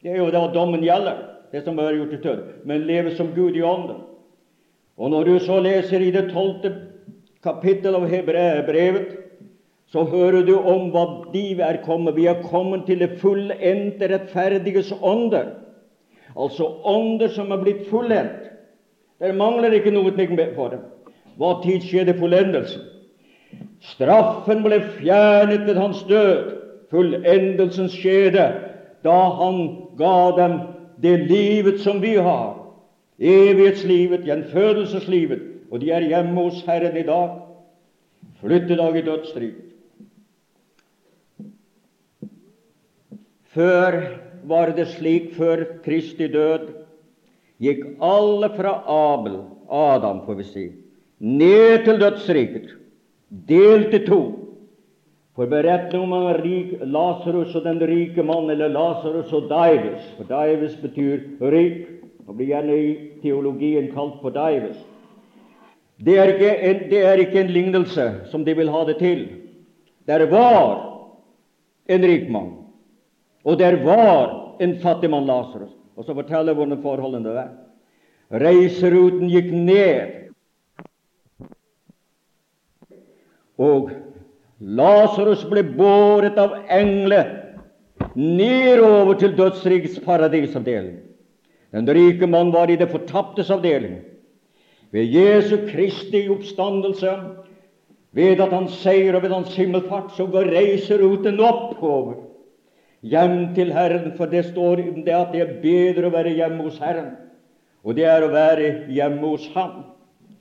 [0.00, 1.18] Det er jo da dommen gjelder,
[1.52, 3.98] det som er gjort i kjødet, men leve som Gud i ånden.
[4.96, 6.72] Og når du så leser i det tolvte
[7.44, 9.16] kapittel av Hebreerbrevet,
[9.90, 12.16] så hører du om hva de er kommet.
[12.16, 15.56] Vi er kommet til det fullendte rettferdiges ånder.
[16.36, 18.46] Altså ånder som er blitt fullendt.
[19.20, 20.12] Det mangler ikke noe
[20.54, 20.86] for dem.
[21.36, 22.86] Hva tid skjedde fullendelsen?
[23.80, 26.56] Straffen ble fjernet ved hans død.
[26.90, 28.46] Fullendelsen skjedde
[29.04, 29.60] da han
[29.96, 30.56] ga dem
[31.00, 32.56] det livet som vi har.
[33.20, 35.42] Evighetslivet, gjenfødelseslivet.
[35.70, 37.38] Og de er hjemme hos Herren i dag.
[38.40, 39.54] Flyttedag i dødsstrid.
[43.54, 43.96] Før
[44.46, 46.68] var det slik før Kristi død
[47.60, 50.66] gikk alle fra Abel, Adam får vi si,
[51.18, 52.70] ned til dødsriket,
[53.30, 54.20] delt i to.
[55.38, 60.76] For beretningen om rik, Lasarus og den rike mann, eller Lasarus og Daives For Daives
[60.82, 61.86] betyr rik,
[62.26, 62.90] og blir gjerne i
[63.22, 64.78] teologien kalt for Daives.
[66.00, 69.26] Det er, en, det er ikke en lignelse som de vil ha det til.
[70.08, 70.86] Der var
[71.88, 72.54] en rik mann,
[73.44, 77.50] og der var en fattig mann, Lasarus og så forteller hvordan forholdene var.
[78.40, 80.14] Reiseruten gikk ned,
[83.60, 83.92] og
[84.60, 87.28] Lasarus ble båret av engler
[88.16, 90.98] nedover til dødsrikets paradisavdeling.
[91.70, 94.00] Den rike mann var i det fortaptes avdeling.
[94.90, 97.12] Ved Jesu Kristi oppstandelse,
[98.12, 102.18] ved at han seier og ved hans himmelfart, så går reiseruten oppover
[103.06, 106.80] hjem til Herren, for det står det at det er bedre å være hjemme hos
[106.82, 107.14] Herren,
[107.84, 109.84] og det er å være hjemme hos Ham.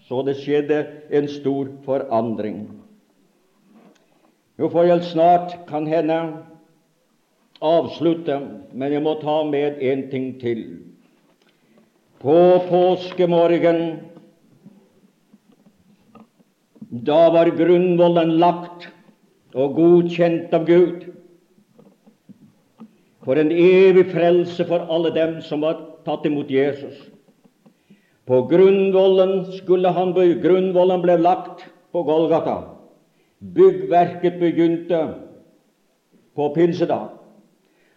[0.10, 0.82] Så det skjedde
[1.14, 2.79] en stor forandring.
[4.60, 6.20] Nå får jeg snart, kan hende,
[7.64, 8.36] avslutte,
[8.76, 10.64] men jeg må ta med en ting til.
[12.20, 13.84] På påskemorgen
[16.90, 18.90] da var grunnvollen lagt
[19.56, 21.06] og godkjent av Gud
[23.24, 26.98] for en evig frelse for alle dem som var tatt imot Jesus.
[28.28, 32.79] På grunnvollen skulle han grunnvollen ble lagt på Golgata.
[33.40, 35.14] Byggverket begynte
[36.36, 37.10] på pinsedag.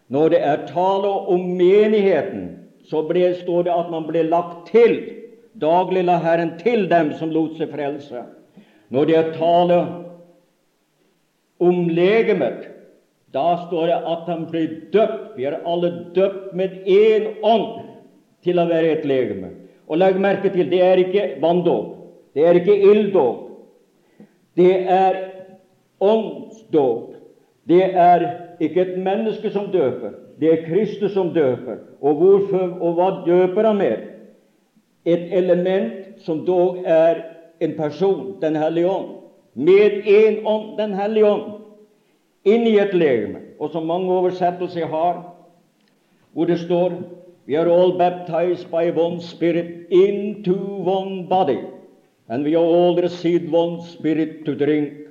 [0.06, 2.48] Når det er tale om menigheten,
[2.86, 4.98] så ble, står det at man ble lagt til.
[5.58, 8.22] Daglig la Herren til dem som lot seg frelse.
[8.92, 9.78] Når det er tale
[11.62, 12.68] om legemet,
[13.32, 15.32] da står det at han ble døpt.
[15.38, 17.88] Vi er alle døpt med én ånd
[18.44, 19.54] til å være et legeme.
[19.88, 21.96] Og legg merke til det er ikke vanndåp,
[22.36, 23.48] det er ikke ilddåp.
[24.56, 25.18] Det er
[26.02, 27.14] åndsdåp.
[27.68, 28.26] Det er
[28.60, 31.76] ikke et menneske som døper, det er Kristus som døper.
[32.00, 34.08] Og, hvorfor, og hva døper han med?
[35.04, 37.22] Et element som dog er
[37.60, 39.08] en person, Den hellige ånd.
[39.54, 41.62] Med én ånd, Den hellige ånd
[42.44, 45.20] inn i et legeme, og som mange oversettelser har,
[46.32, 46.92] hvor det står
[47.46, 50.54] We are all baptized by one spirit into
[50.86, 51.58] one body,
[52.28, 55.01] and we are all received one spirit to drink.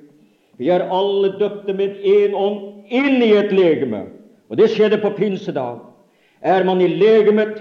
[0.62, 4.04] Vi er alle døpte med én ånd inn i et legeme.
[4.46, 5.80] Og det skjedde på pinsedag.
[6.42, 7.58] Er man i legemet,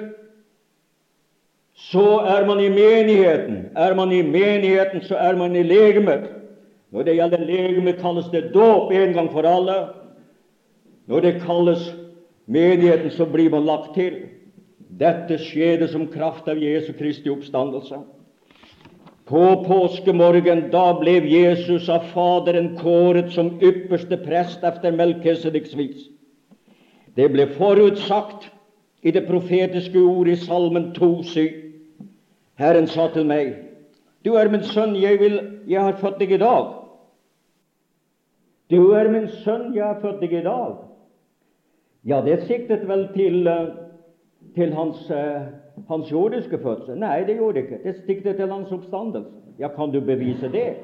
[1.74, 3.72] så er man i menigheten.
[3.76, 6.30] Er man i menigheten, så er man i legemet.
[6.92, 9.80] Når det gjelder legeme, kalles det dåp en gang for alle.
[11.10, 11.90] Når det kalles
[12.46, 14.28] menigheten, så blir man lagt til.
[15.00, 18.04] Dette skjedde som kraft av Jesu Kristi oppstandelse.
[19.32, 26.10] På påskemorgen da ble Jesus av Faderen kåret som ypperste prest etter Melkesediks vis.
[27.16, 28.50] Det ble forutsagt
[29.08, 31.48] i det profetiske ordet i Salmen 2,7.
[32.60, 33.56] Herren sa til meg,
[34.26, 36.68] Du er min sønn, jeg, vil, jeg har født deg i dag.
[38.70, 40.76] Du er min sønn, jeg har født deg i dag.
[42.04, 43.72] Ja, det siktet vel til, eh,
[44.56, 45.48] til hans, eh,
[45.88, 46.98] hans jordiske fødsel?
[47.00, 47.84] Nei, det gjorde det ikke.
[47.84, 49.30] Det stikket til hans oppstandelse.
[49.60, 50.76] Ja, kan du bevise det?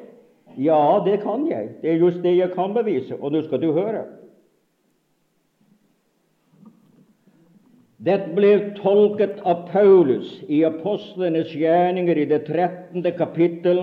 [0.58, 1.70] Ja, det kan jeg.
[1.82, 4.06] Det er just det jeg kan bevise, og nå skal du høre.
[7.98, 13.02] Dette ble tolket av Paulus i apostlenes gjerninger i det 13.
[13.18, 13.82] kapittel,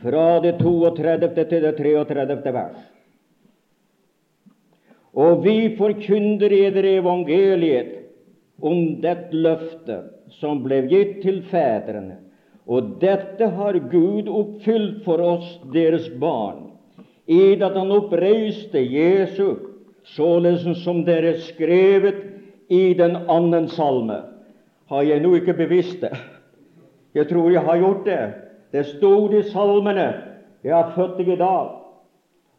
[0.00, 1.44] fra det 32.
[1.50, 2.52] til det 33.
[2.54, 2.78] vers.
[5.12, 7.99] Og vi forkynner eder evangeliet
[8.62, 12.18] om det løftet som ble gitt til fedrene,
[12.70, 16.68] og dette har Gud oppfylt for oss, deres barn,
[17.30, 19.56] i at Han oppreiste Jesu,
[20.14, 22.24] således som dere skrevet
[22.70, 24.22] i den annen salme.
[24.90, 26.14] Har jeg nå ikke bevisst det?
[27.14, 28.22] Jeg tror jeg har gjort det.
[28.72, 30.08] Det stod i salmene.
[30.64, 31.70] Jeg har født i dag.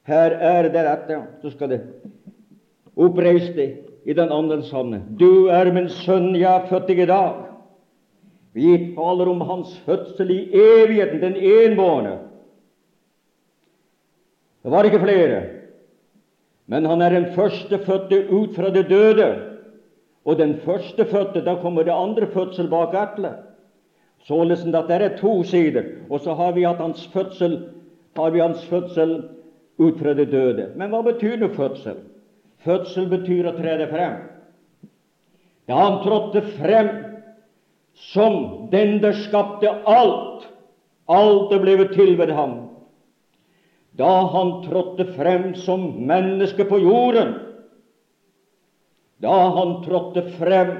[0.07, 1.19] Her er det dette.
[1.41, 1.81] Så skal det
[2.95, 3.67] oppreiste
[4.05, 5.01] i den andre salme.
[5.19, 7.39] Du er min sønn, jeg er født deg i dag.
[8.53, 12.17] Vi taler om hans fødsel i evigheten, den enbårne.
[14.61, 15.39] Det var ikke flere,
[16.69, 19.29] men han er den førstefødte ut fra det døde.
[20.25, 23.39] Og den førstefødte, da kommer det andre fødsel bak etter.
[24.27, 25.83] Således at det er to sider.
[26.09, 27.69] Og så har vi, hans fødsel,
[28.15, 29.23] har vi hans fødsel
[29.77, 30.69] ut fra det døde.
[30.75, 31.97] Men hva betyr nå fødsel?
[32.65, 34.19] Fødsel betyr å trede frem.
[35.69, 36.89] Da han trådte frem
[38.11, 40.45] som den der skapte alt,
[41.09, 42.57] alt er blevet til ved ham.
[43.97, 47.35] Da han trådte frem som menneske på jorden,
[49.21, 50.71] da han trådte frem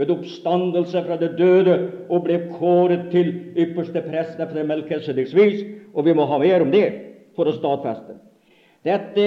[0.00, 1.76] ved oppstandelse fra det døde
[2.08, 5.64] og ble kåret til ypperste prest etter Melkesedeks vis.
[5.92, 6.86] Og vi må ha mer om det
[7.36, 8.16] for å stadfeste.
[8.86, 9.26] Dette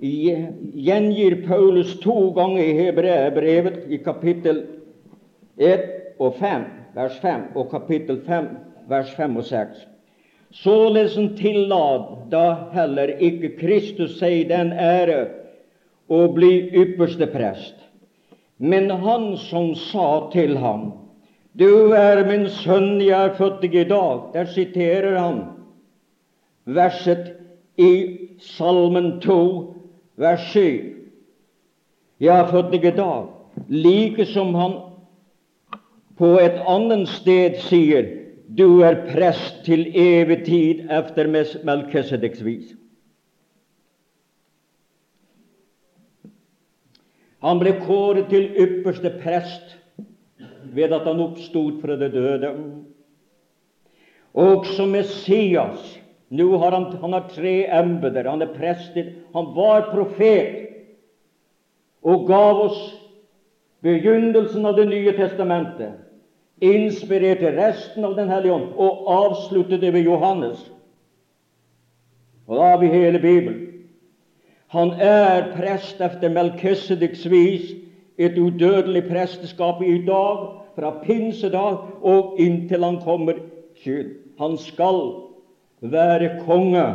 [0.00, 4.62] gjengir Paulus to ganger i Hebreabrevet, i kapittel
[5.56, 5.86] 1
[6.22, 8.50] og 5, vers 5, og kapittel 5,
[8.88, 9.86] vers 5 og 6.
[10.56, 15.26] Således tillat da heller ikke Kristus seg den ære
[16.06, 16.52] å bli
[16.84, 17.86] ypperste prest
[18.56, 20.92] men han som sa til ham,
[21.56, 24.26] Du er min sønn, jeg er født deg i dag.
[24.34, 25.38] Der siterer han
[26.68, 27.30] verset
[27.80, 29.74] i Salmen 2,
[30.16, 30.96] vers 7.
[32.20, 33.28] Jeg har født deg i dag.
[33.68, 34.76] Like som han
[36.16, 38.08] på et annet sted sier,
[38.46, 42.74] du er prest til evig tid efter Melkesedeks vis.
[47.44, 49.76] Han ble kåret til ypperste prest
[50.76, 52.52] ved at han oppstod fra det døde.
[54.34, 55.94] Også Messias.
[56.28, 58.24] Nå har han, han har tre embeter.
[58.24, 58.96] Han er prest,
[59.32, 60.62] han var profet
[62.06, 62.80] og gav oss
[63.82, 66.02] begynnelsen av Det nye testamentet.
[66.62, 70.60] Inspirerte resten av Den hellige ånd og avsluttet det ved Johannes.
[72.46, 73.62] Og da har vi hele Bibelen.
[74.74, 77.74] Han er prest etter Melkesedeks vis,
[78.18, 80.46] et udødelig presteskap i dag,
[80.76, 83.38] fra pinsedag og inntil han kommer
[83.80, 84.14] skyld.
[84.38, 85.25] Han skal
[85.80, 86.86] være konge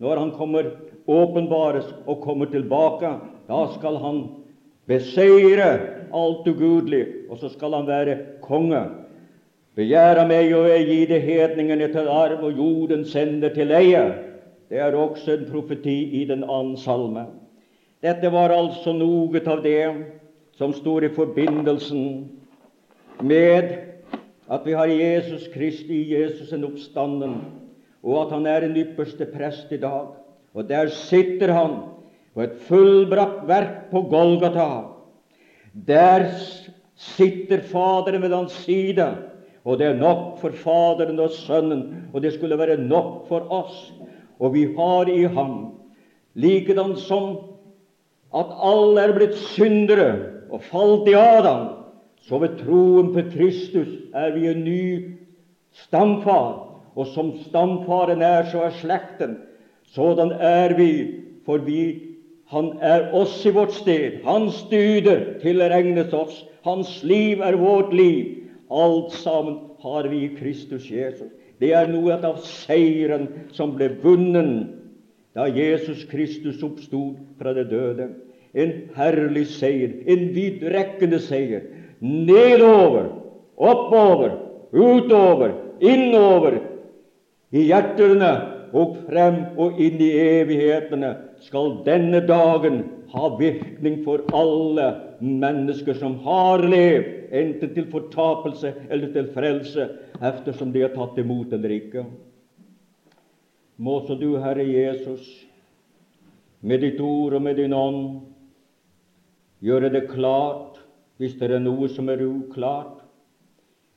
[0.00, 0.70] når han kommer
[1.06, 3.14] åpenbares og kommer tilbake.
[3.48, 4.22] Da skal han
[4.86, 5.70] beseire
[6.14, 8.82] alt ugudelig, og så skal han være konge.
[9.76, 14.04] Begjæra meg og jeg gi det hedningene til arv, og jorden sender til leie.
[14.70, 17.26] Det er også en profeti i den annen salme.
[18.02, 19.82] Dette var altså noe av det
[20.56, 22.06] som står i forbindelsen
[23.20, 23.76] med
[24.48, 27.36] at vi har Jesus Kristi, Jesus en oppstanden,
[28.06, 30.12] og at han er en ypperste prest i dag.
[30.54, 31.74] Og der sitter han
[32.34, 34.86] på et fullbrakt verk på Golgata.
[35.74, 36.28] Der
[36.94, 39.08] sitter Faderen ved hans side,
[39.66, 43.90] og det er nok for Faderen og Sønnen, og det skulle være nok for oss
[44.38, 45.54] og vi har i ham,
[46.36, 47.36] likedan som
[48.36, 50.10] at alle er blitt syndere
[50.52, 51.68] og falt i Adam,
[52.26, 54.82] så ved troen på Kristus er vi en ny
[55.86, 56.65] stamfar.
[56.96, 59.36] Og som stamfaren er, så er slekten.
[59.94, 60.90] Sådan er vi,
[61.46, 62.02] for vi
[62.46, 64.20] Han er oss i vårt sted.
[64.22, 66.44] Hans dyder tilregnes oss.
[66.62, 68.46] Hans liv er vårt liv.
[68.70, 71.26] Alt sammen har vi i Kristus Jesus.
[71.58, 73.26] Det er noe av seieren
[73.56, 74.68] som ble vunnet
[75.36, 78.08] da Jesus Kristus oppstod fra det døde.
[78.56, 81.66] En herlig seier, en vidrekkende seier.
[82.00, 83.10] Nedover,
[83.56, 84.38] oppover,
[84.72, 86.60] utover, innover,
[87.56, 88.30] i hjertene
[88.76, 91.14] og frem og inn i evighetene
[91.46, 92.82] skal denne dagen
[93.12, 94.88] ha virkning for alle
[95.20, 99.88] mennesker som har levd, enten til fortapelse eller til frelse,
[100.20, 102.04] eftersom de har tatt imot eller ikke.
[103.76, 105.26] Må så du, Herre Jesus,
[106.60, 108.02] med ditt ord og med din ånd
[109.64, 110.80] gjøre det klart,
[111.16, 113.00] hvis det er noe som er uklart,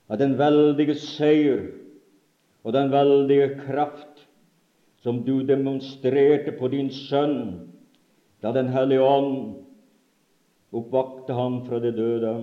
[0.10, 1.68] at den veldige seier
[2.64, 4.26] og den veldige kraft
[5.00, 7.70] som du demonstrerte på din sønn
[8.40, 9.56] da Den hellige ånd
[10.72, 12.34] oppvakte ham fra det døde.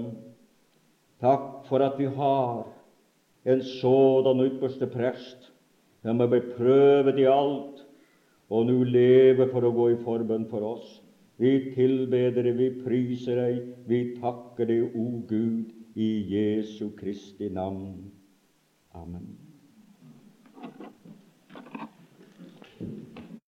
[1.21, 2.67] Takk for at vi har
[3.47, 5.53] en sådan ypperste prest
[6.03, 7.81] som er beprøvet i alt,
[8.51, 11.01] og nå lever for å gå i forbønn for oss.
[11.41, 18.13] Vi tilbeder deg, vi priser deg, vi takker deg, o Gud, i Jesu Kristi navn.
[18.95, 19.46] Amen.